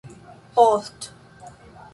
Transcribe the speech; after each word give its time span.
post 0.55 1.11